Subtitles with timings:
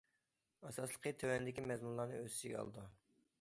[0.69, 2.89] ئاساسلىقى تۆۋەندىكى مەزمۇنلارنى ئۆز ئىچىگە ئالىدۇ.